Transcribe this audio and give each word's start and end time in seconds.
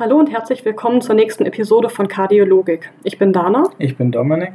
Hallo 0.00 0.16
und 0.16 0.30
herzlich 0.30 0.64
willkommen 0.64 1.00
zur 1.00 1.16
nächsten 1.16 1.44
Episode 1.44 1.90
von 1.90 2.06
Kardiologik. 2.06 2.92
Ich 3.02 3.18
bin 3.18 3.32
Dana. 3.32 3.64
Ich 3.78 3.96
bin 3.96 4.12
Dominik. 4.12 4.52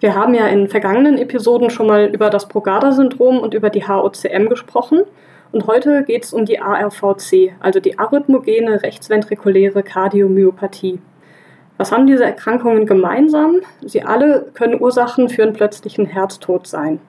Wir 0.00 0.14
haben 0.14 0.32
ja 0.32 0.46
in 0.46 0.68
vergangenen 0.68 1.18
Episoden 1.18 1.68
schon 1.68 1.86
mal 1.86 2.06
über 2.06 2.30
das 2.30 2.48
Brugada-Syndrom 2.48 3.40
und 3.40 3.52
über 3.52 3.68
die 3.68 3.86
HOCM 3.86 4.48
gesprochen. 4.48 5.02
Und 5.52 5.66
heute 5.66 6.02
geht 6.04 6.24
es 6.24 6.32
um 6.32 6.46
die 6.46 6.60
ARVC, 6.60 7.52
also 7.60 7.78
die 7.78 7.98
arrhythmogene 7.98 8.82
rechtsventrikuläre 8.82 9.82
Kardiomyopathie. 9.82 10.98
Was 11.76 11.92
haben 11.92 12.06
diese 12.06 12.24
Erkrankungen 12.24 12.86
gemeinsam? 12.86 13.56
Sie 13.82 14.02
alle 14.02 14.46
können 14.54 14.80
Ursachen 14.80 15.28
für 15.28 15.42
einen 15.42 15.52
plötzlichen 15.52 16.06
Herztod 16.06 16.66
sein. 16.66 17.00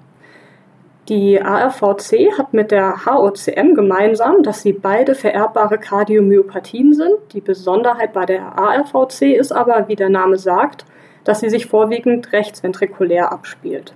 Die 1.10 1.42
ARVC 1.42 2.38
hat 2.38 2.54
mit 2.54 2.72
der 2.72 3.06
HOCM 3.06 3.76
gemeinsam, 3.76 4.44
dass 4.44 4.62
sie 4.62 4.74
beide 4.74 5.16
vererbbare 5.16 5.78
Kardiomyopathien 5.78 6.94
sind. 6.94 7.16
Die 7.32 7.40
Besonderheit 7.40 8.12
bei 8.12 8.26
der 8.26 8.60
ARVC 8.60 9.38
ist 9.38 9.54
aber, 9.54 9.88
wie 9.88 9.96
der 9.96 10.10
Name 10.10 10.38
sagt, 10.38 10.86
dass 11.24 11.40
sie 11.40 11.50
sich 11.50 11.68
vorwiegend 11.68 12.34
rechtsventrikulär 12.34 13.32
abspielt. 13.32 13.94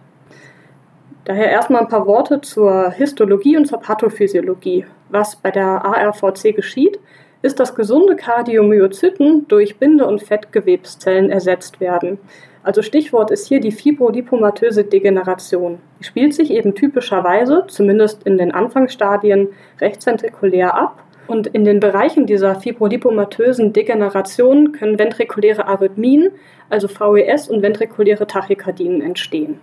Daher 1.25 1.49
erstmal 1.51 1.81
ein 1.81 1.89
paar 1.89 2.07
Worte 2.07 2.39
zur 2.39 2.91
Histologie 2.91 3.57
und 3.57 3.65
zur 3.65 3.79
Pathophysiologie. 3.79 4.85
Was 5.09 5.35
bei 5.35 5.51
der 5.51 5.83
ARVC 5.83 6.55
geschieht, 6.55 6.97
ist, 7.41 7.59
dass 7.59 7.75
gesunde 7.75 8.15
Kardiomyozyten 8.15 9.49
durch 9.49 9.77
Binde- 9.77 10.07
und 10.07 10.23
Fettgewebszellen 10.23 11.29
ersetzt 11.29 11.81
werden. 11.81 12.19
Also 12.63 12.83
Stichwort 12.83 13.31
ist 13.31 13.47
hier 13.47 13.59
die 13.59 13.71
fibrolipomatöse 13.71 14.83
Degeneration. 14.83 15.79
Die 15.99 16.03
spielt 16.03 16.33
sich 16.33 16.51
eben 16.51 16.75
typischerweise, 16.75 17.65
zumindest 17.67 18.23
in 18.23 18.37
den 18.37 18.51
Anfangsstadien, 18.51 19.49
rechtsventrikulär 19.79 20.75
ab. 20.75 21.03
Und 21.27 21.47
in 21.47 21.63
den 21.65 21.79
Bereichen 21.79 22.25
dieser 22.25 22.55
fibrolipomatösen 22.55 23.73
Degeneration 23.73 24.73
können 24.73 24.99
ventrikuläre 24.99 25.65
Arrhythmien, 25.65 26.31
also 26.69 26.87
VES 26.87 27.47
und 27.47 27.61
ventrikuläre 27.63 28.27
Tachykardien 28.27 29.01
entstehen. 29.01 29.59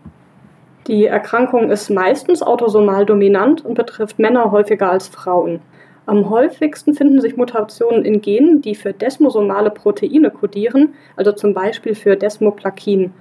Die 0.87 1.05
Erkrankung 1.05 1.71
ist 1.71 1.91
meistens 1.91 2.43
autosomal 2.43 3.05
dominant 3.05 3.65
und 3.65 3.75
betrifft 3.75 4.19
Männer 4.19 4.51
häufiger 4.51 4.91
als 4.91 5.07
Frauen. 5.07 5.61
Am 6.09 6.31
häufigsten 6.31 6.95
finden 6.95 7.21
sich 7.21 7.37
Mutationen 7.37 8.07
in 8.07 8.23
Genen, 8.23 8.63
die 8.63 8.75
für 8.75 8.95
desmosomale 8.95 9.69
Proteine 9.69 10.31
kodieren, 10.31 10.95
also 11.17 11.33
zum 11.33 11.53
Beispiel 11.53 11.95
für 11.95 12.17
Desmoplakin. 12.17 13.13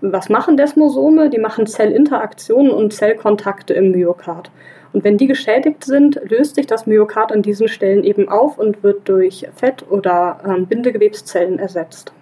Was 0.00 0.28
machen 0.28 0.56
Desmosome? 0.56 1.28
Die 1.28 1.40
machen 1.40 1.66
Zellinteraktionen 1.66 2.70
und 2.70 2.92
Zellkontakte 2.92 3.74
im 3.74 3.90
Myokard. 3.90 4.52
Und 4.92 5.02
wenn 5.02 5.18
die 5.18 5.26
geschädigt 5.26 5.82
sind, 5.82 6.20
löst 6.22 6.54
sich 6.54 6.68
das 6.68 6.86
Myokard 6.86 7.32
an 7.32 7.42
diesen 7.42 7.66
Stellen 7.66 8.04
eben 8.04 8.28
auf 8.28 8.58
und 8.58 8.84
wird 8.84 9.08
durch 9.08 9.48
Fett- 9.56 9.84
oder 9.90 10.38
ähm, 10.46 10.66
Bindegewebszellen 10.66 11.58
ersetzt. 11.58 12.12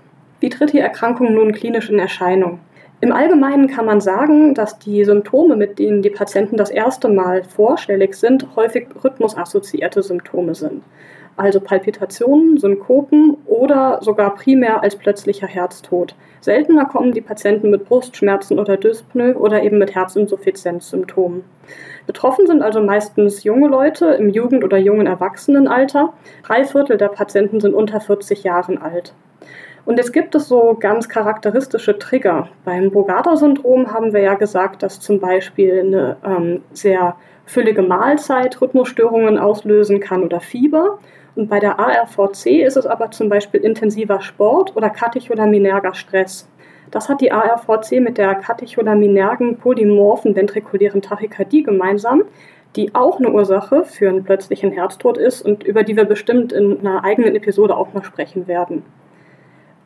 Wie 0.41 0.49
tritt 0.49 0.73
die 0.73 0.79
Erkrankung 0.79 1.35
nun 1.35 1.53
klinisch 1.53 1.91
in 1.91 1.99
Erscheinung? 1.99 2.61
Im 3.05 3.13
Allgemeinen 3.13 3.67
kann 3.67 3.85
man 3.85 4.01
sagen, 4.01 4.55
dass 4.55 4.79
die 4.79 5.05
Symptome, 5.05 5.57
mit 5.57 5.79
denen 5.79 6.01
die 6.01 6.09
Patienten 6.09 6.57
das 6.57 6.71
erste 6.71 7.11
Mal 7.11 7.45
vorstellig 7.45 8.15
sind, 8.15 8.57
häufig 8.57 8.87
rhythmusassoziierte 9.05 10.03
Symptome 10.03 10.55
sind. 10.55 10.83
Also 11.37 11.61
Palpitationen, 11.61 12.57
Synkopen 12.57 13.37
oder 13.45 13.99
sogar 14.01 14.35
primär 14.35 14.83
als 14.83 14.97
plötzlicher 14.97 15.47
Herztod. 15.47 16.15
Seltener 16.41 16.87
kommen 16.87 17.13
die 17.13 17.21
Patienten 17.21 17.69
mit 17.69 17.85
Brustschmerzen 17.85 18.59
oder 18.59 18.79
Dyspnoe 18.79 19.35
oder 19.35 19.63
eben 19.63 19.77
mit 19.77 19.95
Herzinsuffizienzsymptomen. 19.95 21.45
Betroffen 22.07 22.47
sind 22.47 22.63
also 22.63 22.81
meistens 22.81 23.45
junge 23.45 23.69
Leute 23.69 24.07
im 24.13 24.31
Jugend- 24.31 24.65
oder 24.65 24.79
jungen 24.79 25.07
Erwachsenenalter. 25.07 26.15
Drei 26.43 26.65
Viertel 26.65 26.97
der 26.97 27.09
Patienten 27.09 27.61
sind 27.61 27.75
unter 27.75 28.01
40 28.01 28.45
Jahren 28.45 28.81
alt. 28.81 29.13
Und 29.87 29.99
jetzt 29.99 30.13
gibt 30.13 30.35
es 30.35 30.49
so 30.49 30.77
ganz 30.81 31.09
charakteristische 31.09 31.99
Trigger. 31.99 32.49
Beim 32.65 32.91
Brugada-Syndrom 32.91 33.93
haben 33.93 34.15
wir 34.15 34.21
ja 34.21 34.35
gesagt, 34.35 34.83
dass 34.83 34.99
zum 34.99 35.21
Beispiel 35.21 35.81
eine 35.81 36.17
ähm, 36.25 36.63
sehr 36.73 37.17
füllige 37.45 37.83
Mahlzeit 37.83 38.61
Rhythmusstörungen 38.61 39.39
auslösen 39.39 40.01
kann 40.01 40.23
oder 40.23 40.41
Fieber. 40.41 40.99
Und 41.37 41.51
bei 41.51 41.61
der 41.61 41.79
ARVC 41.79 42.47
ist 42.65 42.77
es 42.77 42.87
aber 42.87 43.11
zum 43.11 43.29
Beispiel 43.29 43.61
intensiver 43.61 44.23
Sport 44.23 44.75
oder 44.75 44.89
katecholaminerger 44.89 45.93
Stress. 45.95 46.49
Das 46.91 47.09
hat 47.09 47.21
die 47.21 47.33
ARVC 47.33 48.01
mit 48.01 48.19
der 48.19 48.37
katecholaminergen 48.37 49.59
polymorphen 49.59 50.37
ventrikulären 50.37 51.03
Tachykardie 51.03 51.63
gemeinsam, 51.63 52.23
die 52.77 52.95
auch 52.95 53.19
eine 53.19 53.31
Ursache 53.31 53.85
für 53.85 54.09
einen 54.09 54.25
plötzlichen 54.25 54.73
Herztod 54.73 55.19
ist 55.19 55.43
und 55.43 55.65
über 55.65 55.83
die 55.83 55.97
wir 55.97 56.05
bestimmt 56.05 56.53
in 56.53 56.81
einer 56.81 57.05
eigenen 57.05 57.35
Episode 57.35 57.77
auch 57.77 57.93
mal 57.93 58.05
sprechen 58.05 58.47
werden. 58.47 58.83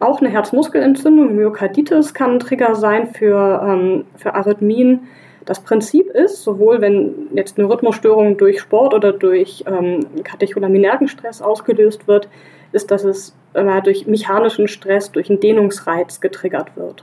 Auch 0.01 0.21
eine 0.21 0.29
Herzmuskelentzündung, 0.31 1.35
Myokarditis 1.35 2.15
kann 2.15 2.33
ein 2.33 2.39
Trigger 2.39 2.77
sein 2.77 3.09
für, 3.09 3.63
ähm, 3.65 4.05
für 4.17 4.35
Arrhythmien. 4.35 5.09
Das 5.45 5.61
Prinzip 5.61 6.11
ist, 6.11 6.43
sowohl 6.43 6.81
wenn 6.81 7.29
jetzt 7.35 7.59
eine 7.59 7.69
Rhythmusstörung 7.69 8.37
durch 8.37 8.61
Sport 8.61 8.95
oder 8.95 9.13
durch 9.13 9.65
ähm, 9.67 10.07
katecholaminergen 10.23 11.09
Stress 11.09 11.43
ausgelöst 11.43 12.07
wird, 12.07 12.29
ist, 12.73 12.91
dass 12.91 13.03
es 13.03 13.35
äh, 13.55 13.83
durch 13.83 14.07
mechanischen 14.07 14.69
Stress, 14.69 15.11
durch 15.11 15.31
einen 15.31 15.41
Dehnungsreiz 15.41 16.21
getriggert 16.21 16.77
wird. 16.77 17.03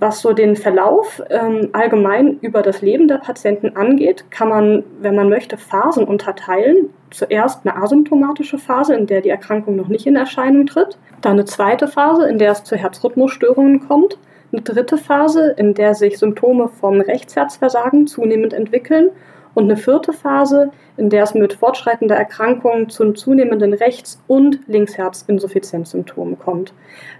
Was 0.00 0.20
so 0.20 0.32
den 0.32 0.54
Verlauf 0.54 1.20
ähm, 1.28 1.70
allgemein 1.72 2.38
über 2.40 2.62
das 2.62 2.82
Leben 2.82 3.08
der 3.08 3.16
Patienten 3.18 3.74
angeht, 3.76 4.30
kann 4.30 4.48
man, 4.48 4.84
wenn 5.00 5.16
man 5.16 5.28
möchte, 5.28 5.56
Phasen 5.56 6.04
unterteilen. 6.04 6.90
Zuerst 7.10 7.66
eine 7.66 7.76
asymptomatische 7.82 8.58
Phase, 8.58 8.94
in 8.94 9.06
der 9.06 9.22
die 9.22 9.30
Erkrankung 9.30 9.74
noch 9.74 9.88
nicht 9.88 10.06
in 10.06 10.14
Erscheinung 10.14 10.66
tritt. 10.66 10.98
Dann 11.20 11.32
eine 11.32 11.46
zweite 11.46 11.88
Phase, 11.88 12.28
in 12.28 12.38
der 12.38 12.52
es 12.52 12.62
zu 12.62 12.76
Herzrhythmusstörungen 12.76 13.88
kommt. 13.88 14.18
Eine 14.52 14.62
dritte 14.62 14.98
Phase, 14.98 15.54
in 15.56 15.74
der 15.74 15.94
sich 15.94 16.18
Symptome 16.18 16.68
vom 16.68 17.00
Rechtsherzversagen 17.00 18.06
zunehmend 18.06 18.52
entwickeln 18.52 19.10
und 19.58 19.64
eine 19.64 19.76
vierte 19.76 20.12
Phase, 20.12 20.70
in 20.96 21.10
der 21.10 21.24
es 21.24 21.34
mit 21.34 21.52
fortschreitender 21.52 22.14
Erkrankung 22.14 22.88
zu 22.90 23.12
zunehmenden 23.12 23.74
Rechts- 23.74 24.22
und 24.28 24.60
Linksherzinsuffizienzsymptomen 24.68 26.38
kommt. 26.38 26.72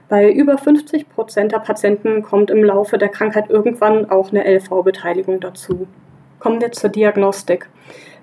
Bei 0.08 0.30
über 0.30 0.56
50 0.56 1.08
Prozent 1.08 1.50
der 1.50 1.58
Patienten 1.58 2.22
kommt 2.22 2.52
im 2.52 2.62
Laufe 2.62 2.96
der 2.96 3.08
Krankheit 3.08 3.50
irgendwann 3.50 4.08
auch 4.08 4.30
eine 4.30 4.44
LV-Beteiligung 4.44 5.40
dazu. 5.40 5.88
Kommen 6.38 6.60
wir 6.60 6.70
zur 6.70 6.90
Diagnostik. 6.90 7.68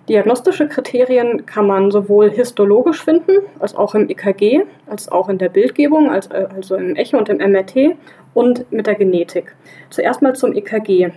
Diagnostische 0.08 0.70
Kriterien 0.70 1.46
kann 1.46 1.68
man 1.68 1.92
sowohl 1.92 2.32
histologisch 2.32 3.04
finden, 3.04 3.40
als 3.60 3.76
auch 3.76 3.96
im 3.96 4.08
EKG, 4.08 4.62
als 4.88 5.12
auch 5.12 5.28
in 5.28 5.40
der 5.40 5.50
Bildgebung, 5.50 6.10
also 6.10 6.76
im 6.78 6.96
Echo 6.96 7.18
und 7.18 7.28
im 7.28 7.40
MRT 7.52 7.98
und 8.34 8.72
mit 8.72 8.88
der 8.88 8.96
Genetik. 8.96 9.56
Zuerst 9.90 10.22
mal 10.22 10.36
zum 10.36 10.56
EKG. 10.56 11.10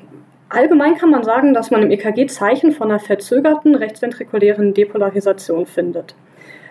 Allgemein 0.51 0.97
kann 0.97 1.11
man 1.11 1.25
sagen, 1.25 1.53
dass 1.53 1.71
man 1.71 1.83
im 1.83 1.91
EKG 1.91 2.27
Zeichen 2.27 2.73
von 2.73 2.91
einer 2.91 3.01
verzögerten 3.01 3.75
rechtsventrikulären 3.75 4.73
Depolarisation 4.73 5.67
findet. 5.67 6.15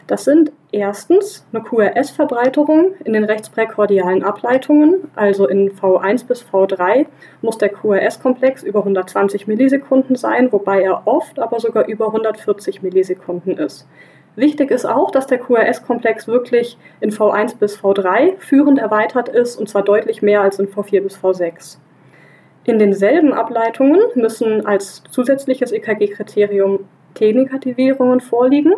Das 0.08 0.24
sind 0.24 0.54
erstens 0.72 1.46
eine 1.52 1.62
QRS-Verbreiterung 1.62 2.94
in 3.04 3.14
den 3.14 3.26
rechtspräkordialen 3.26 4.24
Ableitungen, 4.24 5.12
also 5.16 5.48
in 5.48 5.70
V1 5.72 6.26
bis 6.26 6.44
V3 6.44 7.06
muss 7.42 7.58
der 7.58 7.70
QRS-Komplex 7.70 8.64
über 8.64 8.80
120 8.80 9.48
Millisekunden 9.48 10.16
sein, 10.16 10.52
wobei 10.52 10.82
er 10.82 11.06
oft 11.06 11.38
aber 11.40 11.60
sogar 11.60 11.88
über 11.88 12.08
140 12.08 12.82
Millisekunden 12.82 13.58
ist. 13.58 13.86
Wichtig 14.38 14.72
ist 14.72 14.86
auch, 14.86 15.12
dass 15.12 15.28
der 15.28 15.40
QRS-Komplex 15.40 16.28
wirklich 16.28 16.78
in 17.02 17.12
V1 17.12 17.58
bis 17.58 17.78
V3 17.78 18.38
führend 18.38 18.80
erweitert 18.80 19.30
ist 19.30 19.58
und 19.58 19.68
zwar 19.68 19.84
deutlich 19.84 20.22
mehr 20.22 20.42
als 20.42 20.58
in 20.58 20.68
V4 20.68 21.02
bis 21.02 21.18
V6. 21.18 21.78
In 22.68 22.80
denselben 22.80 23.32
Ableitungen 23.32 24.02
müssen 24.16 24.66
als 24.66 25.02
zusätzliches 25.10 25.72
EKG-Kriterium 25.72 26.80
T-Negativierungen 27.14 28.20
vorliegen. 28.20 28.74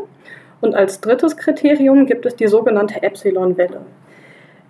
Und 0.61 0.75
als 0.75 1.01
drittes 1.01 1.37
Kriterium 1.37 2.05
gibt 2.05 2.27
es 2.27 2.35
die 2.35 2.45
sogenannte 2.45 3.01
Epsilon-Welle. 3.01 3.81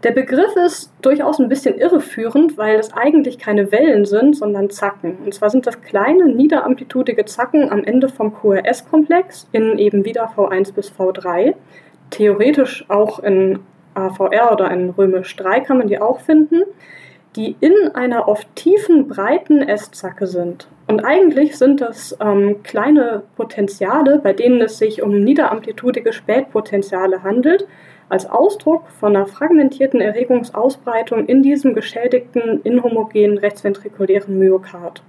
Der 0.04 0.12
Begriff 0.12 0.56
ist 0.56 0.94
durchaus 1.02 1.38
ein 1.38 1.50
bisschen 1.50 1.78
irreführend, 1.78 2.58
weil 2.58 2.80
es 2.80 2.94
eigentlich 2.94 3.40
keine 3.40 3.74
Wellen 3.74 4.06
sind, 4.06 4.38
sondern 4.38 4.70
Zacken. 4.70 5.18
Und 5.26 5.34
zwar 5.34 5.50
sind 5.50 5.68
das 5.68 5.82
kleine, 5.82 6.30
niederamplitudige 6.30 7.26
Zacken 7.26 7.70
am 7.70 7.84
Ende 7.84 8.08
vom 8.08 8.34
QRS-Komplex 8.34 9.50
in 9.52 9.78
eben 9.80 10.06
wieder 10.06 10.32
V1 10.34 10.74
bis 10.74 10.94
V3. 10.94 11.56
Theoretisch 12.10 12.86
auch 12.88 13.20
in 13.20 13.60
AVR 13.96 14.54
oder 14.54 14.72
in 14.72 14.92
Römisch 14.92 15.36
3 15.36 15.60
kann 15.60 15.78
man 15.78 15.90
die 15.90 16.00
auch 16.00 16.22
finden 16.22 16.62
die 17.40 17.56
in 17.62 17.96
einer 17.96 18.28
oft 18.28 18.54
tiefen, 18.56 19.08
breiten 19.08 19.62
S-Zacke 19.62 20.28
sind. 20.28 20.68
Und 20.88 21.06
eigentlich 21.06 21.58
sind 21.58 21.80
das 21.80 22.18
ähm, 22.20 22.64
kleine 22.64 23.24
Potenziale, 23.38 24.20
bei 24.22 24.34
denen 24.34 24.60
es 24.60 24.78
sich 24.78 25.02
um 25.02 25.24
niederamplitudige 25.24 26.12
Spätpotenziale 26.12 27.24
handelt, 27.24 27.66
als 28.10 28.30
Ausdruck 28.30 28.90
von 29.00 29.16
einer 29.16 29.26
fragmentierten 29.26 30.02
Erregungsausbreitung 30.02 31.28
in 31.28 31.42
diesem 31.42 31.76
geschädigten, 31.76 32.60
inhomogenen 32.64 33.38
rechtsventrikulären 33.38 34.38
Myokard. 34.38 35.02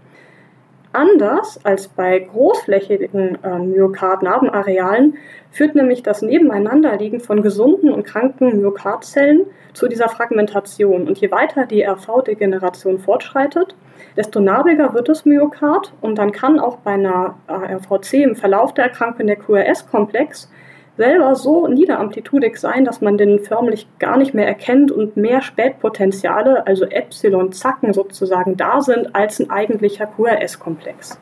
Anders 0.93 1.65
als 1.65 1.87
bei 1.87 2.19
großflächigen 2.19 3.39
äh, 3.45 3.59
Myokardnarbenarealen 3.59 5.17
führt 5.53 5.77
nämlich 5.77 6.03
das 6.03 6.21
Nebeneinanderliegen 6.21 7.21
von 7.21 7.43
gesunden 7.43 7.93
und 7.93 8.05
kranken 8.05 8.61
Myokardzellen 8.61 9.47
zu 9.73 9.87
dieser 9.87 10.09
Fragmentation. 10.09 11.07
Und 11.07 11.19
je 11.19 11.31
weiter 11.31 11.67
die 11.67 11.85
RV-Degeneration 11.85 12.99
fortschreitet, 12.99 13.77
desto 14.17 14.41
narbiger 14.41 14.93
wird 14.93 15.09
das 15.09 15.25
Myokard 15.25 15.93
und 16.01 16.19
dann 16.19 16.33
kann 16.33 16.59
auch 16.59 16.79
bei 16.79 16.93
einer 16.93 17.37
RVC 17.49 18.15
im 18.15 18.35
Verlauf 18.35 18.75
der 18.75 18.87
Erkrankung 18.87 19.29
der 19.29 19.37
QRS-Komplex 19.37 20.51
selber 21.01 21.35
so 21.35 21.67
niederamplitudig 21.67 22.59
sein, 22.59 22.85
dass 22.85 23.01
man 23.01 23.17
den 23.17 23.39
förmlich 23.39 23.87
gar 23.99 24.19
nicht 24.19 24.35
mehr 24.35 24.47
erkennt 24.47 24.93
und 24.93 25.17
mehr 25.17 25.41
Spätpotenziale, 25.41 26.67
also 26.67 26.85
Epsilon-Zacken 26.85 27.95
sozusagen, 27.95 28.59
da 28.59 28.83
sind 28.83 29.15
als 29.15 29.41
ein 29.41 29.49
eigentlicher 29.49 30.05
QRS-Komplex. 30.05 31.19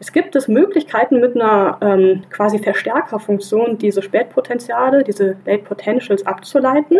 Es 0.00 0.10
gibt 0.10 0.34
es 0.34 0.48
Möglichkeiten 0.48 1.20
mit 1.20 1.36
einer 1.36 1.78
ähm, 1.80 2.24
quasi 2.28 2.58
Verstärkerfunktion, 2.58 3.78
diese 3.78 4.02
Spätpotenziale, 4.02 5.04
diese 5.04 5.36
Late 5.46 5.62
Potentials 5.62 6.26
abzuleiten, 6.26 6.98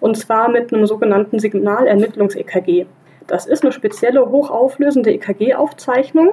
und 0.00 0.16
zwar 0.16 0.48
mit 0.50 0.74
einem 0.74 0.86
sogenannten 0.86 1.38
Signalermittlungs-EKG. 1.38 2.86
Das 3.28 3.46
ist 3.46 3.62
eine 3.62 3.70
spezielle 3.70 4.28
hochauflösende 4.28 5.12
EKG-Aufzeichnung, 5.12 6.32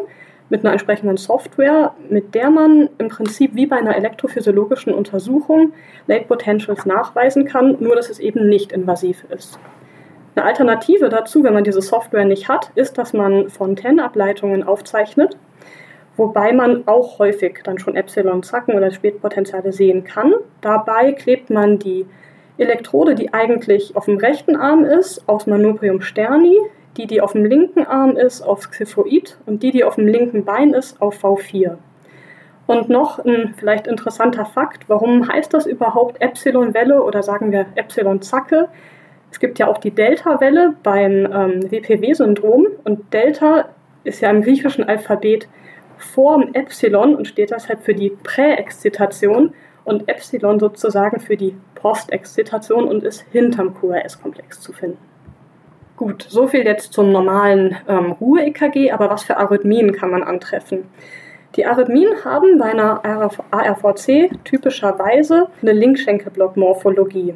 mit 0.51 0.63
einer 0.63 0.74
entsprechenden 0.74 1.15
Software, 1.15 1.94
mit 2.09 2.36
der 2.36 2.51
man 2.51 2.89
im 2.98 3.07
Prinzip 3.07 3.56
wie 3.56 3.65
bei 3.65 3.77
einer 3.77 3.95
elektrophysiologischen 3.95 4.94
Untersuchung 4.94 5.71
Late 6.07 6.25
Potentials 6.25 6.86
nachweisen 6.86 7.45
kann, 7.45 7.77
nur 7.80 7.95
dass 7.95 8.09
es 8.09 8.19
eben 8.19 8.50
nicht 8.50 8.74
invasiv 8.74 9.24
ist. 9.30 9.57
Eine 10.36 10.45
Alternative 10.45 11.07
dazu, 11.07 11.44
wenn 11.44 11.53
man 11.53 11.63
diese 11.63 11.81
Software 11.81 12.25
nicht 12.25 12.50
hat, 12.50 12.69
ist, 12.75 12.98
dass 12.98 13.13
man 13.13 13.50
Fontaine-Ableitungen 13.50 14.63
aufzeichnet, 14.63 15.38
wobei 16.18 16.51
man 16.51 16.86
auch 16.86 17.18
häufig 17.19 17.62
dann 17.63 17.80
schon 17.80 17.95
Epsilon-Zacken 17.95 18.75
oder 18.75 18.92
Spätpotenziale 18.92 19.71
sehen 19.71 20.03
kann. 20.03 20.33
Dabei 20.59 21.13
klebt 21.13 21.50
man 21.50 21.80
die 21.80 22.06
Elektrode, 22.57 23.15
die 23.15 23.33
eigentlich 23.33 23.95
auf 23.95 24.06
dem 24.06 24.18
rechten 24.18 24.57
Arm 24.57 24.83
ist, 24.83 25.27
aus 25.30 25.48
Manubrium 25.48 26.01
sterni, 26.01 26.57
die, 26.97 27.07
die 27.07 27.21
auf 27.21 27.33
dem 27.33 27.45
linken 27.45 27.85
Arm 27.85 28.17
ist, 28.17 28.41
auf 28.41 28.69
Xiphoid 28.69 29.38
und 29.45 29.63
die, 29.63 29.71
die 29.71 29.83
auf 29.83 29.95
dem 29.95 30.07
linken 30.07 30.45
Bein 30.45 30.73
ist, 30.73 31.01
auf 31.01 31.23
V4. 31.23 31.77
Und 32.67 32.89
noch 32.89 33.19
ein 33.19 33.53
vielleicht 33.57 33.88
interessanter 33.88 34.45
Fakt, 34.45 34.88
warum 34.88 35.27
heißt 35.27 35.53
das 35.53 35.65
überhaupt 35.65 36.21
Epsilon-Welle 36.21 37.03
oder 37.03 37.23
sagen 37.23 37.51
wir 37.51 37.65
Epsilon-Zacke? 37.75 38.69
Es 39.31 39.39
gibt 39.39 39.59
ja 39.59 39.67
auch 39.67 39.77
die 39.77 39.91
Delta-Welle 39.91 40.75
beim 40.83 41.25
ähm, 41.25 41.71
WPW-Syndrom 41.71 42.67
und 42.83 43.13
Delta 43.13 43.69
ist 44.03 44.21
ja 44.21 44.29
im 44.29 44.41
griechischen 44.41 44.83
Alphabet 44.83 45.47
vorm 45.97 46.49
Epsilon 46.53 47.15
und 47.15 47.27
steht 47.27 47.51
deshalb 47.51 47.83
für 47.83 47.93
die 47.93 48.09
Präexzitation 48.09 49.53
und 49.83 50.07
Epsilon 50.07 50.59
sozusagen 50.59 51.19
für 51.19 51.38
die 51.38 51.55
Postexzitation 51.75 52.85
und 52.85 53.03
ist 53.03 53.25
hinterm 53.31 53.73
QRS-Komplex 53.73 54.61
zu 54.61 54.73
finden. 54.73 55.10
Gut, 56.01 56.25
so 56.27 56.48
viel 56.48 56.65
jetzt 56.65 56.94
zum 56.94 57.12
normalen 57.12 57.77
ähm, 57.88 58.13
Ruhe-EKG, 58.13 58.89
aber 58.89 59.12
was 59.12 59.24
für 59.24 59.38
Arrhythmien 59.38 59.92
kann 59.92 60.09
man 60.09 60.24
antreffen? 60.24 60.86
Die 61.56 61.68
Arrhythmien 61.68 62.25
haben 62.25 62.57
bei 62.57 62.71
einer 62.71 63.06
ARVC 63.51 64.31
typischerweise 64.44 65.50
eine 65.62 65.74
Linkschenkelblockmorphologie. 65.74 67.36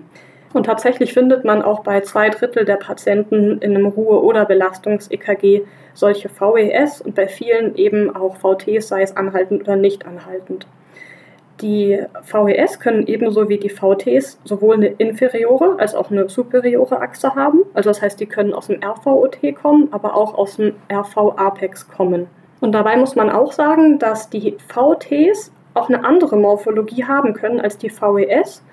Und 0.53 0.65
tatsächlich 0.65 1.13
findet 1.13 1.45
man 1.45 1.61
auch 1.61 1.81
bei 1.81 2.01
zwei 2.01 2.31
Drittel 2.31 2.65
der 2.65 2.77
Patienten 2.77 3.59
in 3.59 3.75
einem 3.75 3.85
Ruhe- 3.85 4.23
oder 4.23 4.45
Belastungs-EKG 4.45 5.61
solche 5.93 6.29
VES 6.29 7.01
und 7.01 7.13
bei 7.13 7.27
vielen 7.27 7.75
eben 7.75 8.15
auch 8.15 8.37
VTs, 8.37 8.87
sei 8.87 9.03
es 9.03 9.15
anhaltend 9.15 9.61
oder 9.61 9.75
nicht 9.75 10.07
anhaltend. 10.07 10.65
Die 11.61 12.03
VES 12.23 12.79
können 12.81 13.07
ebenso 13.07 13.47
wie 13.47 13.57
die 13.57 13.69
VTs 13.69 14.39
sowohl 14.43 14.75
eine 14.75 14.87
inferiore 14.87 15.75
als 15.79 15.95
auch 15.95 16.11
eine 16.11 16.27
superiore 16.27 16.99
Achse 16.99 17.33
haben. 17.33 17.61
Also 17.73 17.89
das 17.89 18.01
heißt, 18.01 18.19
die 18.19 18.25
können 18.25 18.53
aus 18.53 18.67
dem 18.67 18.81
RVOT 18.83 19.37
kommen, 19.55 19.87
aber 19.91 20.15
auch 20.15 20.33
aus 20.37 20.57
dem 20.57 20.73
RV-Apex 20.91 21.87
kommen. 21.89 22.27
Und 22.59 22.73
dabei 22.73 22.97
muss 22.97 23.15
man 23.15 23.29
auch 23.29 23.53
sagen, 23.53 23.99
dass 23.99 24.29
die 24.29 24.57
VTs 24.67 25.51
auch 25.73 25.87
eine 25.87 26.03
andere 26.03 26.35
Morphologie 26.35 27.05
haben 27.05 27.33
können 27.33 27.61
als 27.61 27.77
die 27.77 27.89
VES. 27.89 28.63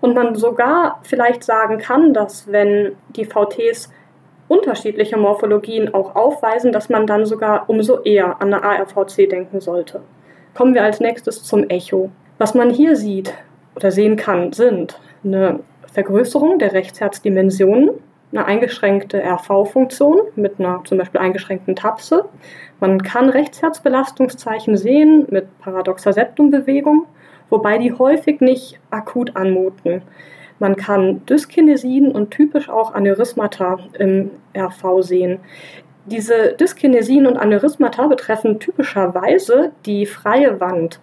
Und 0.00 0.14
man 0.14 0.34
sogar 0.34 0.98
vielleicht 1.02 1.44
sagen 1.44 1.78
kann, 1.78 2.12
dass 2.12 2.50
wenn 2.50 2.96
die 3.10 3.24
VTs 3.24 3.88
unterschiedliche 4.48 5.16
Morphologien 5.16 5.94
auch 5.94 6.16
aufweisen, 6.16 6.72
dass 6.72 6.88
man 6.88 7.06
dann 7.06 7.24
sogar 7.24 7.70
umso 7.70 8.00
eher 8.00 8.42
an 8.42 8.52
eine 8.52 8.64
ARVC 8.64 9.28
denken 9.30 9.60
sollte. 9.60 10.02
Kommen 10.54 10.74
wir 10.74 10.82
als 10.82 11.00
nächstes 11.00 11.44
zum 11.44 11.68
Echo. 11.68 12.10
Was 12.42 12.54
man 12.54 12.70
hier 12.70 12.96
sieht 12.96 13.32
oder 13.76 13.92
sehen 13.92 14.16
kann, 14.16 14.52
sind 14.52 14.98
eine 15.22 15.60
Vergrößerung 15.92 16.58
der 16.58 16.72
Rechtsherzdimensionen, 16.72 17.90
eine 18.32 18.44
eingeschränkte 18.44 19.22
RV-Funktion 19.24 20.22
mit 20.34 20.58
einer 20.58 20.82
zum 20.82 20.98
Beispiel 20.98 21.20
eingeschränkten 21.20 21.76
Tapse. 21.76 22.24
Man 22.80 23.00
kann 23.00 23.28
Rechtsherzbelastungszeichen 23.28 24.76
sehen 24.76 25.28
mit 25.30 25.56
paradoxer 25.60 26.12
Septumbewegung, 26.12 27.06
wobei 27.48 27.78
die 27.78 27.92
häufig 27.92 28.40
nicht 28.40 28.80
akut 28.90 29.36
anmuten. 29.36 30.02
Man 30.58 30.74
kann 30.74 31.24
Dyskinesien 31.26 32.10
und 32.10 32.32
typisch 32.32 32.68
auch 32.68 32.92
Aneurysmata 32.92 33.78
im 34.00 34.32
RV 34.56 35.00
sehen. 35.02 35.38
Diese 36.06 36.54
Dyskinesien 36.58 37.28
und 37.28 37.36
Aneurysmata 37.36 38.08
betreffen 38.08 38.58
typischerweise 38.58 39.70
die 39.86 40.06
freie 40.06 40.58
Wand 40.58 40.98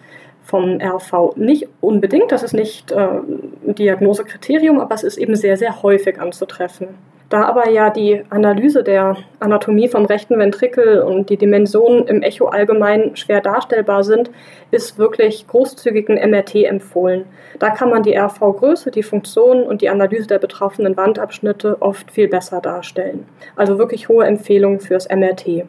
vom 0.50 0.80
RV. 0.82 1.36
Nicht 1.36 1.68
unbedingt, 1.80 2.32
das 2.32 2.44
ist 2.44 2.54
nicht 2.54 2.92
äh, 2.92 2.96
ein 2.98 3.76
Diagnosekriterium, 3.76 4.80
aber 4.80 4.96
es 4.96 5.04
ist 5.04 5.18
eben 5.18 5.36
sehr, 5.36 5.58
sehr 5.58 5.84
häufig 5.84 6.20
anzutreffen. 6.20 6.90
Da 7.30 7.44
aber 7.44 7.70
ja 7.70 7.92
die 7.92 8.24
Analyse 8.32 8.84
der 8.84 9.16
Anatomie 9.40 9.88
vom 9.88 10.06
rechten 10.06 10.40
Ventrikel 10.40 11.02
und 11.02 11.30
die 11.30 11.38
Dimensionen 11.38 12.08
im 12.08 12.24
Echo 12.24 12.48
allgemein 12.48 13.16
schwer 13.16 13.40
darstellbar 13.40 14.04
sind, 14.04 14.32
ist 14.72 14.98
wirklich 14.98 15.48
großzügigen 15.48 16.16
MRT 16.16 16.56
empfohlen. 16.66 17.26
Da 17.60 17.70
kann 17.70 17.92
man 17.92 18.02
die 18.02 18.18
RV-Größe, 18.18 18.90
die 18.90 19.04
Funktion 19.04 19.62
und 19.62 19.82
die 19.82 19.90
Analyse 19.90 20.26
der 20.26 20.40
betroffenen 20.40 20.98
Wandabschnitte 20.98 21.78
oft 21.82 22.10
viel 22.10 22.28
besser 22.28 22.62
darstellen. 22.62 23.28
Also 23.56 23.78
wirklich 23.78 24.10
hohe 24.10 24.26
Empfehlung 24.26 24.80
fürs 24.80 25.08
MRT. 25.08 25.66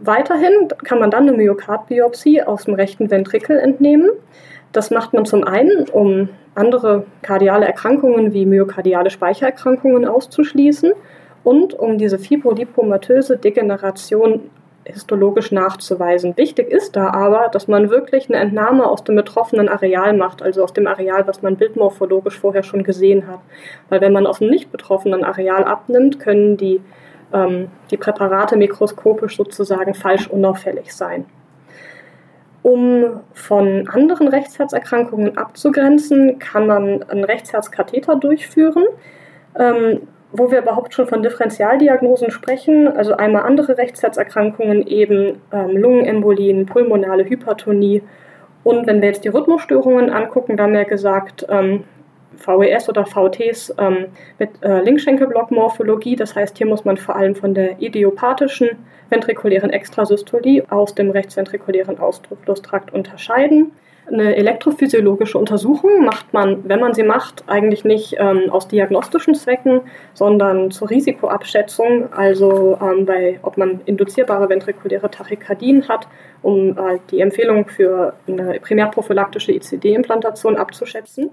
Weiterhin 0.00 0.68
kann 0.84 0.98
man 0.98 1.10
dann 1.10 1.28
eine 1.28 1.36
Myokardbiopsie 1.36 2.42
aus 2.42 2.64
dem 2.64 2.74
rechten 2.74 3.10
Ventrikel 3.10 3.58
entnehmen. 3.58 4.10
Das 4.72 4.90
macht 4.90 5.14
man 5.14 5.24
zum 5.24 5.44
einen, 5.44 5.88
um 5.88 6.28
andere 6.54 7.04
kardiale 7.22 7.66
Erkrankungen 7.66 8.32
wie 8.32 8.46
myokardiale 8.46 9.10
Speichererkrankungen 9.10 10.04
auszuschließen 10.04 10.92
und 11.44 11.74
um 11.74 11.98
diese 11.98 12.18
fibrolipomatöse 12.18 13.36
Degeneration 13.36 14.50
histologisch 14.84 15.50
nachzuweisen. 15.50 16.36
Wichtig 16.36 16.70
ist 16.70 16.96
da 16.96 17.10
aber, 17.10 17.48
dass 17.48 17.68
man 17.68 17.90
wirklich 17.90 18.28
eine 18.28 18.38
Entnahme 18.38 18.86
aus 18.86 19.02
dem 19.04 19.16
betroffenen 19.16 19.68
Areal 19.68 20.12
macht, 20.16 20.42
also 20.42 20.62
aus 20.62 20.72
dem 20.72 20.86
Areal, 20.86 21.26
was 21.26 21.42
man 21.42 21.56
bildmorphologisch 21.56 22.38
vorher 22.38 22.62
schon 22.62 22.84
gesehen 22.84 23.26
hat. 23.26 23.40
Weil 23.88 24.00
wenn 24.00 24.12
man 24.12 24.26
aus 24.26 24.38
dem 24.38 24.48
nicht 24.48 24.70
betroffenen 24.70 25.24
Areal 25.24 25.64
abnimmt, 25.64 26.20
können 26.20 26.56
die 26.56 26.80
ähm, 27.32 27.68
die 27.90 27.96
Präparate 27.96 28.56
mikroskopisch 28.56 29.36
sozusagen 29.36 29.94
falsch 29.94 30.28
unauffällig 30.28 30.94
sein. 30.94 31.26
Um 32.62 33.20
von 33.32 33.88
anderen 33.88 34.26
Rechtsherzerkrankungen 34.26 35.38
abzugrenzen, 35.38 36.40
kann 36.40 36.66
man 36.66 37.02
einen 37.04 37.22
Rechtsherzkatheter 37.22 38.16
durchführen, 38.16 38.84
ähm, 39.56 40.00
wo 40.32 40.50
wir 40.50 40.58
überhaupt 40.58 40.92
schon 40.92 41.06
von 41.06 41.22
Differentialdiagnosen 41.22 42.32
sprechen, 42.32 42.88
also 42.88 43.16
einmal 43.16 43.44
andere 43.44 43.78
Rechtsherzerkrankungen, 43.78 44.84
eben 44.86 45.40
ähm, 45.52 45.76
Lungenembolien, 45.76 46.66
pulmonale 46.66 47.24
Hypertonie. 47.24 48.02
Und 48.64 48.88
wenn 48.88 49.00
wir 49.00 49.10
jetzt 49.10 49.24
die 49.24 49.28
Rhythmusstörungen 49.28 50.10
angucken, 50.10 50.56
da 50.56 50.66
mehr 50.66 50.86
gesagt, 50.86 51.46
ähm, 51.48 51.84
VES 52.36 52.88
oder 52.88 53.06
VTs 53.06 53.74
ähm, 53.78 54.06
mit 54.38 54.50
äh, 54.62 54.80
Linkschenkelblockmorphologie. 54.82 56.16
Das 56.16 56.34
heißt, 56.34 56.58
hier 56.58 56.66
muss 56.66 56.84
man 56.84 56.96
vor 56.96 57.16
allem 57.16 57.34
von 57.34 57.54
der 57.54 57.80
idiopathischen 57.80 58.70
ventrikulären 59.08 59.70
Extrasystolie 59.70 60.64
aus 60.70 60.94
dem 60.94 61.10
rechtsventrikulären 61.10 61.98
Ausflusstrakt 61.98 62.92
unterscheiden. 62.92 63.72
Eine 64.08 64.36
elektrophysiologische 64.36 65.36
Untersuchung 65.36 66.04
macht 66.04 66.32
man, 66.32 66.68
wenn 66.68 66.78
man 66.78 66.94
sie 66.94 67.02
macht, 67.02 67.42
eigentlich 67.48 67.84
nicht 67.84 68.14
ähm, 68.18 68.50
aus 68.50 68.68
diagnostischen 68.68 69.34
Zwecken, 69.34 69.80
sondern 70.14 70.70
zur 70.70 70.90
Risikoabschätzung, 70.90 72.12
also 72.12 72.78
ähm, 72.80 73.04
bei, 73.04 73.40
ob 73.42 73.56
man 73.56 73.80
induzierbare 73.84 74.48
ventrikuläre 74.48 75.10
Tachykardien 75.10 75.88
hat, 75.88 76.06
um 76.42 76.78
äh, 76.78 77.00
die 77.10 77.20
Empfehlung 77.20 77.66
für 77.66 78.14
eine 78.28 78.60
primärprophylaktische 78.60 79.50
ICD-Implantation 79.52 80.56
abzuschätzen. 80.56 81.30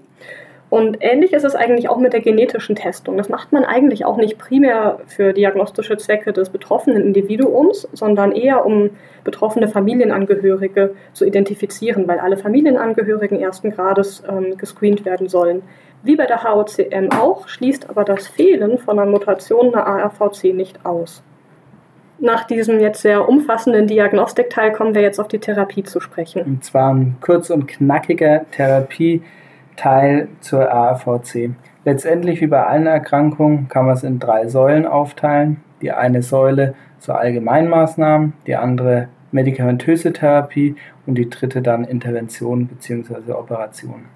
Und 0.70 0.98
ähnlich 1.00 1.32
ist 1.32 1.44
es 1.44 1.54
eigentlich 1.54 1.88
auch 1.88 1.98
mit 1.98 2.12
der 2.12 2.20
genetischen 2.20 2.74
Testung. 2.74 3.16
Das 3.16 3.28
macht 3.28 3.52
man 3.52 3.64
eigentlich 3.64 4.04
auch 4.04 4.16
nicht 4.16 4.38
primär 4.38 4.98
für 5.06 5.32
diagnostische 5.32 5.96
Zwecke 5.96 6.32
des 6.32 6.48
betroffenen 6.48 7.02
Individuums, 7.02 7.88
sondern 7.92 8.32
eher 8.32 8.66
um 8.66 8.90
betroffene 9.22 9.68
Familienangehörige 9.68 10.94
zu 11.12 11.24
identifizieren, 11.24 12.08
weil 12.08 12.18
alle 12.18 12.36
Familienangehörigen 12.36 13.40
ersten 13.40 13.70
Grades 13.70 14.22
ähm, 14.28 14.56
gescreent 14.56 15.04
werden 15.04 15.28
sollen. 15.28 15.62
Wie 16.02 16.16
bei 16.16 16.26
der 16.26 16.42
HOCM 16.42 17.10
auch, 17.12 17.48
schließt 17.48 17.88
aber 17.88 18.04
das 18.04 18.26
Fehlen 18.26 18.78
von 18.78 18.98
einer 18.98 19.10
Mutation 19.10 19.74
einer 19.74 19.86
ARVC 19.86 20.52
nicht 20.52 20.84
aus. 20.84 21.22
Nach 22.18 22.44
diesem 22.44 22.78
jetzt 22.80 23.02
sehr 23.02 23.28
umfassenden 23.28 23.86
Diagnostikteil 23.86 24.72
kommen 24.72 24.94
wir 24.94 25.02
jetzt 25.02 25.18
auf 25.18 25.28
die 25.28 25.38
Therapie 25.38 25.82
zu 25.82 26.00
sprechen. 26.00 26.42
Und 26.42 26.64
zwar 26.64 26.92
ein 26.92 27.16
kurz 27.20 27.50
und 27.50 27.66
knackiger 27.66 28.44
Therapie 28.50 29.22
Teil 29.76 30.28
zur 30.40 30.70
ARVC. 30.70 31.50
Letztendlich 31.84 32.40
wie 32.40 32.46
bei 32.46 32.64
allen 32.64 32.86
Erkrankungen 32.86 33.68
kann 33.68 33.86
man 33.86 33.94
es 33.94 34.04
in 34.04 34.18
drei 34.18 34.48
Säulen 34.48 34.86
aufteilen. 34.86 35.58
Die 35.82 35.92
eine 35.92 36.22
Säule 36.22 36.74
so 36.98 37.12
Allgemeinmaßnahmen, 37.12 38.32
die 38.46 38.56
andere 38.56 39.08
medikamentöse 39.32 40.12
Therapie 40.12 40.76
und 41.06 41.16
die 41.16 41.28
dritte 41.28 41.60
dann 41.60 41.84
Intervention 41.84 42.66
bzw. 42.68 43.32
Operation. 43.32 44.06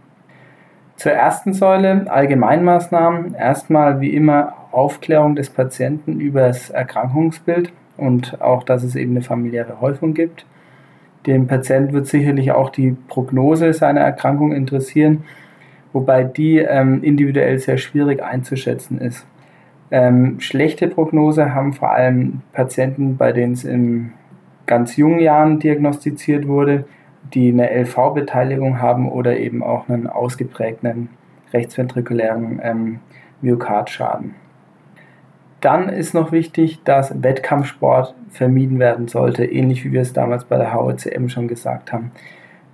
Zur 0.96 1.12
ersten 1.12 1.52
Säule 1.52 2.06
Allgemeinmaßnahmen. 2.08 3.34
Erstmal 3.34 4.00
wie 4.00 4.14
immer 4.14 4.54
Aufklärung 4.72 5.36
des 5.36 5.50
Patienten 5.50 6.20
über 6.20 6.48
das 6.48 6.70
Erkrankungsbild 6.70 7.72
und 7.96 8.40
auch, 8.40 8.62
dass 8.62 8.82
es 8.82 8.96
eben 8.96 9.12
eine 9.12 9.22
familiäre 9.22 9.80
Häufung 9.80 10.14
gibt. 10.14 10.46
Den 11.26 11.46
Patienten 11.46 11.92
wird 11.92 12.06
sicherlich 12.06 12.52
auch 12.52 12.70
die 12.70 12.96
Prognose 13.08 13.74
seiner 13.74 14.00
Erkrankung 14.00 14.52
interessieren 14.52 15.24
wobei 15.92 16.25
die 16.25 16.59
ähm, 16.59 17.02
individuell 17.02 17.59
sehr 17.59 17.78
schwierig 17.78 18.23
einzuschätzen 18.23 19.00
ist. 19.00 19.26
Ähm, 19.90 20.40
schlechte 20.40 20.88
Prognose 20.88 21.54
haben 21.54 21.73
vor 21.73 21.92
allem 21.92 22.42
Patienten, 22.52 23.16
bei 23.16 23.33
denen 23.33 23.54
es 23.54 23.64
in 23.64 24.12
ganz 24.66 24.97
jungen 24.97 25.21
Jahren 25.21 25.59
diagnostiziert 25.59 26.47
wurde, 26.47 26.85
die 27.35 27.50
eine 27.50 27.71
LV-Beteiligung 27.71 28.80
haben 28.80 29.11
oder 29.11 29.38
eben 29.38 29.62
auch 29.62 29.88
einen 29.88 30.07
ausgeprägten 30.07 31.09
rechtsventrikulären 31.52 32.61
ähm, 32.62 33.00
Myokardschaden. 33.40 34.35
Dann 35.61 35.88
ist 35.88 36.14
noch 36.14 36.30
wichtig, 36.30 36.85
dass 36.85 37.23
Wettkampfsport 37.23 38.14
vermieden 38.30 38.78
werden 38.78 39.09
sollte, 39.09 39.45
ähnlich 39.45 39.85
wie 39.85 39.92
wir 39.92 40.02
es 40.02 40.12
damals 40.12 40.45
bei 40.45 40.57
der 40.57 40.73
HOCM 40.73 41.28
schon 41.28 41.49
gesagt 41.49 41.92
haben. 41.92 42.12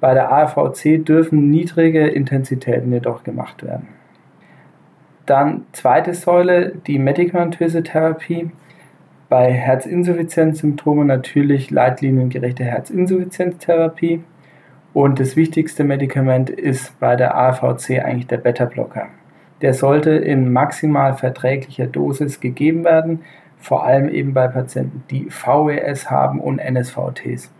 Bei 0.04 0.12
der 0.12 0.30
AVC 0.30 1.02
dürfen 1.02 1.48
niedrige 1.48 2.06
Intensitäten 2.06 2.92
jedoch 2.92 3.24
gemacht 3.24 3.62
werden. 3.62 3.88
Dann 5.24 5.64
zweite 5.72 6.12
Säule, 6.12 6.74
die 6.86 6.98
medikamentöse 6.98 7.82
Therapie. 7.82 8.50
Bei 9.30 9.50
Herzinsuffizienzsymptomen 9.50 11.06
natürlich 11.06 11.70
leitliniengerechte 11.70 12.64
Herzinsuffizienztherapie. 12.64 14.22
Und 14.92 15.20
das 15.20 15.36
wichtigste 15.36 15.84
Medikament 15.84 16.50
ist 16.50 17.00
bei 17.00 17.16
der 17.16 17.34
AVC 17.34 18.04
eigentlich 18.04 18.26
der 18.26 18.36
Beta-Blocker. 18.36 19.06
Der 19.62 19.72
sollte 19.72 20.10
in 20.10 20.52
maximal 20.52 21.14
verträglicher 21.14 21.86
Dosis 21.86 22.40
gegeben 22.40 22.84
werden, 22.84 23.22
vor 23.56 23.86
allem 23.86 24.10
eben 24.10 24.34
bei 24.34 24.48
Patienten, 24.48 25.02
die 25.10 25.30
VES 25.30 26.10
haben 26.10 26.40
und 26.40 26.58
NSVTs. 26.58 27.50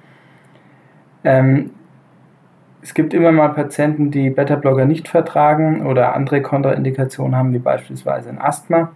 Ähm, 1.24 1.70
es 2.84 2.92
gibt 2.92 3.14
immer 3.14 3.32
mal 3.32 3.48
Patienten, 3.48 4.10
die 4.10 4.28
Beta-Blocker 4.28 4.84
nicht 4.84 5.08
vertragen 5.08 5.86
oder 5.86 6.14
andere 6.14 6.42
Kontraindikationen 6.42 7.34
haben, 7.34 7.54
wie 7.54 7.58
beispielsweise 7.58 8.28
ein 8.28 8.38
Asthma. 8.38 8.92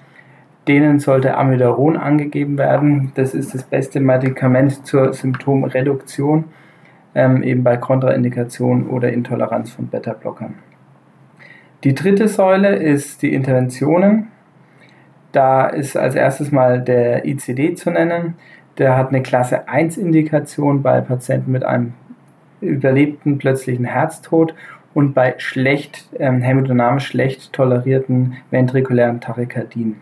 Denen 0.69 0.99
sollte 0.99 1.39
Amidaron 1.39 1.97
angegeben 1.97 2.59
werden. 2.59 3.13
Das 3.15 3.33
ist 3.33 3.55
das 3.55 3.63
beste 3.63 4.01
Medikament 4.01 4.87
zur 4.87 5.15
Symptomreduktion, 5.15 6.45
ähm, 7.15 7.43
eben 7.43 7.65
bei 7.65 7.79
Kontraindikationen 7.79 8.89
oder 8.89 9.11
Intoleranz 9.11 9.71
von 9.71 9.87
Beta-Blockern. 9.87 10.57
Die 11.83 11.95
dritte 11.95 12.29
Säule 12.29 12.77
ist 12.77 13.23
die 13.23 13.33
Interventionen. 13.33 14.29
Da 15.33 15.67
ist 15.67 15.97
als 15.97 16.15
erstes 16.15 16.53
mal 16.53 16.83
der 16.83 17.25
ICD 17.25 17.75
zu 17.75 17.91
nennen. 17.91 18.35
Der 18.77 18.99
hat 18.99 19.09
eine 19.09 19.23
Klasse 19.23 19.67
1 19.67 19.97
Indikation 19.97 20.83
bei 20.83 21.01
Patienten 21.01 21.53
mit 21.53 21.65
einem 21.65 21.95
überlebten 22.61 23.39
plötzlichen 23.39 23.85
Herztod 23.85 24.55
und 24.95 25.15
bei 25.15 25.35
schlecht, 25.39 26.09
ähm, 26.19 26.41
hämodynamisch 26.41 27.07
schlecht 27.07 27.53
tolerierten 27.53 28.37
ventrikulären 28.51 29.21
Tachykardien. 29.21 29.97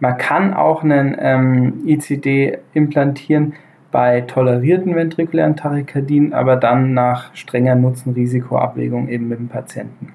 Man 0.00 0.16
kann 0.16 0.54
auch 0.54 0.82
einen 0.82 1.16
ähm, 1.20 1.82
ICD 1.86 2.58
implantieren 2.72 3.54
bei 3.92 4.22
tolerierten 4.22 4.94
ventrikulären 4.94 5.56
Tachykardien, 5.56 6.32
aber 6.32 6.56
dann 6.56 6.94
nach 6.94 7.34
strenger 7.34 7.74
Nutzen-Risiko-Abwägung 7.74 9.08
eben 9.08 9.28
mit 9.28 9.38
dem 9.38 9.48
Patienten. 9.48 10.14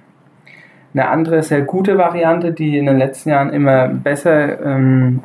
Eine 0.93 1.09
andere 1.09 1.43
sehr 1.43 1.61
gute 1.61 1.97
Variante, 1.97 2.53
die 2.53 2.77
in 2.77 2.85
den 2.85 2.97
letzten 2.97 3.29
Jahren 3.29 3.49
immer 3.51 3.89
besser 3.89 4.63
ähm, 4.65 5.19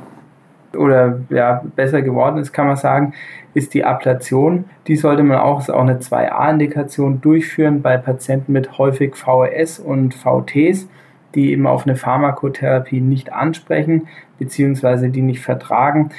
oder 0.77 1.21
ja, 1.31 1.65
besser 1.77 2.03
geworden 2.03 2.39
ist, 2.39 2.53
kann 2.53 2.67
man 2.67 2.77
sagen, 2.77 3.15
ist 3.55 3.75
die 3.75 3.85
Ablation. 3.85 4.67
Die 4.87 4.97
sollte 4.97 5.23
man 5.23 5.39
auch, 5.39 5.61
ist 5.61 5.71
auch 5.71 5.81
eine 5.81 5.99
2a-Indikation 5.99 7.21
durchführen 7.21 7.83
bei 7.83 7.97
Patienten 7.97 8.53
mit 8.53 8.79
häufig 8.79 9.15
VES 9.17 9.79
und 9.79 10.15
VTs, 10.15 10.89
die 11.35 11.53
eben 11.53 11.67
auf 11.67 11.87
eine 11.87 11.97
Pharmakotherapie 11.97 13.00
nicht 13.00 13.33
ansprechen, 13.33 14.09
beziehungsweise 14.39 15.11
die 15.11 15.23
nicht 15.23 15.41
vertragen 15.41 16.11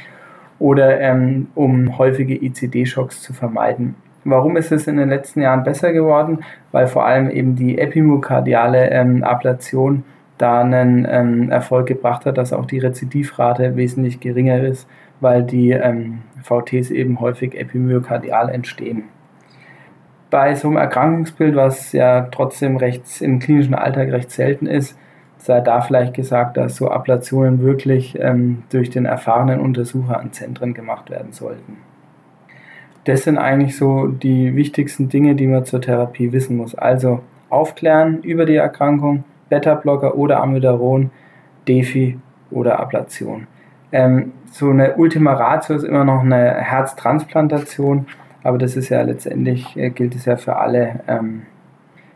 oder 0.59 0.99
ähm, 0.99 1.47
um 1.55 1.97
häufige 1.97 2.35
ICD-Schocks 2.35 3.21
zu 3.21 3.33
vermeiden. 3.33 3.95
Warum 4.23 4.55
ist 4.55 4.71
es 4.71 4.85
in 4.85 4.97
den 4.97 5.09
letzten 5.09 5.41
Jahren 5.41 5.63
besser 5.63 5.91
geworden? 5.91 6.39
Weil 6.71 6.85
vor 6.87 7.05
allem 7.05 7.31
eben 7.31 7.55
die 7.55 7.79
epimyokardiale 7.79 8.91
ähm, 8.91 9.23
Ablation 9.23 10.03
da 10.41 10.61
einen 10.61 11.07
ähm, 11.09 11.51
Erfolg 11.51 11.87
gebracht 11.87 12.25
hat, 12.25 12.37
dass 12.37 12.53
auch 12.53 12.65
die 12.65 12.79
Rezidivrate 12.79 13.75
wesentlich 13.75 14.19
geringer 14.19 14.61
ist, 14.61 14.87
weil 15.19 15.43
die 15.43 15.71
ähm, 15.71 16.23
VTs 16.41 16.89
eben 16.89 17.19
häufig 17.19 17.59
epimyokardial 17.59 18.49
entstehen. 18.49 19.03
Bei 20.29 20.55
so 20.55 20.69
einem 20.69 20.77
Erkrankungsbild, 20.77 21.55
was 21.55 21.91
ja 21.91 22.21
trotzdem 22.31 22.77
recht 22.77 23.21
im 23.21 23.39
klinischen 23.39 23.75
Alltag 23.75 24.11
recht 24.11 24.31
selten 24.31 24.65
ist, 24.65 24.97
sei 25.37 25.59
da 25.59 25.81
vielleicht 25.81 26.13
gesagt, 26.13 26.57
dass 26.57 26.75
so 26.75 26.89
Ablationen 26.89 27.61
wirklich 27.61 28.17
ähm, 28.19 28.63
durch 28.71 28.89
den 28.89 29.05
erfahrenen 29.05 29.59
Untersucher 29.59 30.19
an 30.19 30.31
Zentren 30.31 30.73
gemacht 30.73 31.09
werden 31.09 31.33
sollten. 31.33 31.77
Das 33.03 33.23
sind 33.23 33.37
eigentlich 33.37 33.75
so 33.75 34.07
die 34.07 34.55
wichtigsten 34.55 35.09
Dinge, 35.09 35.35
die 35.35 35.47
man 35.47 35.65
zur 35.65 35.81
Therapie 35.81 36.31
wissen 36.31 36.57
muss. 36.57 36.75
Also 36.75 37.21
aufklären 37.49 38.21
über 38.21 38.45
die 38.45 38.55
Erkrankung, 38.55 39.23
Beta-Blocker 39.51 40.15
oder 40.15 40.41
Amiodaron, 40.41 41.11
Defi 41.67 42.17
oder 42.49 42.79
Ablation. 42.79 43.47
Ähm, 43.91 44.31
so 44.45 44.69
eine 44.69 44.95
Ultima 44.95 45.33
Ratio 45.33 45.75
ist 45.75 45.83
immer 45.83 46.05
noch 46.05 46.21
eine 46.21 46.55
Herztransplantation, 46.55 48.07
aber 48.43 48.57
das 48.57 48.77
ist 48.77 48.89
ja 48.89 49.01
letztendlich, 49.01 49.75
äh, 49.75 49.89
gilt 49.89 50.15
es 50.15 50.25
ja 50.25 50.37
für 50.37 50.55
alle 50.55 51.01
ähm, 51.07 51.43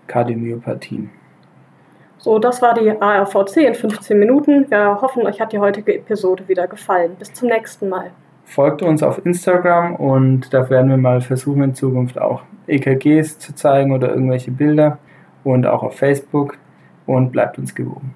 Kardiomyopathien. 0.08 1.10
So, 2.18 2.40
das 2.40 2.62
war 2.62 2.74
die 2.74 2.90
ARVC 2.90 3.58
in 3.58 3.76
15 3.76 4.18
Minuten. 4.18 4.72
Wir 4.72 5.02
hoffen, 5.02 5.28
euch 5.28 5.42
hat 5.42 5.52
die 5.52 5.60
heutige 5.60 5.94
Episode 5.94 6.48
wieder 6.48 6.68
gefallen. 6.68 7.16
Bis 7.20 7.34
zum 7.34 7.50
nächsten 7.50 7.90
Mal. 7.90 8.12
Folgt 8.46 8.82
uns 8.82 9.04
auf 9.04 9.24
Instagram 9.26 9.96
und 9.96 10.54
da 10.54 10.70
werden 10.70 10.90
wir 10.90 10.98
mal 10.98 11.20
versuchen, 11.20 11.64
in 11.64 11.76
Zukunft 11.76 12.18
auch 12.18 12.44
EKGs 12.68 13.40
zu 13.40 13.54
zeigen 13.54 13.92
oder 13.92 14.10
irgendwelche 14.10 14.52
Bilder 14.52 15.00
und 15.44 15.68
auch 15.68 15.84
auf 15.84 15.98
Facebook 15.98 16.58
und 17.06 17.32
bleibt 17.32 17.58
uns 17.58 17.74
gewogen. 17.74 18.14